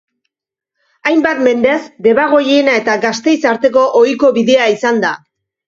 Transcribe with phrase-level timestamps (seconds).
[1.09, 1.75] Hainbat mendez,
[2.09, 5.17] Debagoiena eta Gasteiz arteko ohiko bidea izan da.